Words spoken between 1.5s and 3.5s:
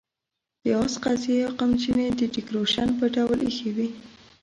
قمچینې د ډیکوریشن په ډول